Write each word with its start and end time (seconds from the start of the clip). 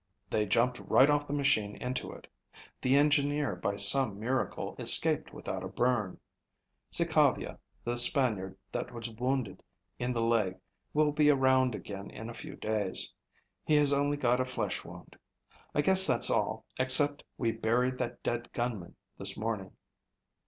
They 0.31 0.47
jumped 0.47 0.79
right 0.79 1.11
off 1.11 1.27
the 1.27 1.33
machine 1.33 1.75
into 1.75 2.11
it. 2.11 2.25
The 2.81 2.97
engineer 2.97 3.55
by 3.55 3.75
some 3.75 4.19
miracle 4.19 4.75
escaped 4.79 5.31
without 5.31 5.63
a 5.63 5.67
burn. 5.67 6.19
Sicavia, 6.91 7.59
the 7.83 7.99
Spaniard 7.99 8.57
that 8.71 8.91
was 8.91 9.11
wounded 9.11 9.61
in 9.99 10.11
the 10.11 10.23
leg, 10.23 10.57
will 10.91 11.11
be 11.11 11.29
around 11.29 11.75
again 11.75 12.09
in 12.09 12.31
a 12.31 12.33
few 12.33 12.55
days. 12.55 13.13
He 13.63 13.75
has 13.75 13.93
only 13.93 14.17
got 14.17 14.39
a 14.41 14.45
flesh 14.45 14.83
wound. 14.83 15.15
I 15.75 15.81
guess 15.83 16.07
that's 16.07 16.31
all, 16.31 16.65
except 16.79 17.23
we 17.37 17.51
buried 17.51 17.99
that 17.99 18.23
dead 18.23 18.51
gunman 18.53 18.95
this 19.19 19.37
morning." 19.37 19.69